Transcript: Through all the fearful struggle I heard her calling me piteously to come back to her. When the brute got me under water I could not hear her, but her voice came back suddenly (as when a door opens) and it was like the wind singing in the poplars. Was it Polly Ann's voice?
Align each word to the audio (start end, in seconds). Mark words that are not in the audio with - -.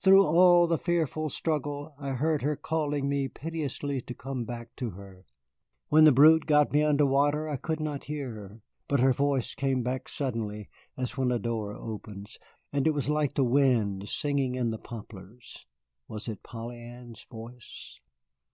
Through 0.00 0.24
all 0.26 0.66
the 0.66 0.76
fearful 0.76 1.28
struggle 1.28 1.94
I 2.00 2.14
heard 2.14 2.42
her 2.42 2.56
calling 2.56 3.08
me 3.08 3.28
piteously 3.28 4.00
to 4.00 4.12
come 4.12 4.44
back 4.44 4.74
to 4.74 4.90
her. 4.90 5.24
When 5.88 6.02
the 6.02 6.10
brute 6.10 6.46
got 6.46 6.72
me 6.72 6.82
under 6.82 7.06
water 7.06 7.48
I 7.48 7.58
could 7.58 7.78
not 7.78 8.06
hear 8.10 8.32
her, 8.34 8.60
but 8.88 8.98
her 8.98 9.12
voice 9.12 9.54
came 9.54 9.84
back 9.84 10.08
suddenly 10.08 10.68
(as 10.96 11.16
when 11.16 11.30
a 11.30 11.38
door 11.38 11.74
opens) 11.76 12.40
and 12.72 12.88
it 12.88 12.92
was 12.92 13.08
like 13.08 13.34
the 13.34 13.44
wind 13.44 14.08
singing 14.08 14.56
in 14.56 14.70
the 14.72 14.78
poplars. 14.78 15.64
Was 16.08 16.26
it 16.26 16.42
Polly 16.42 16.80
Ann's 16.80 17.22
voice? 17.30 18.00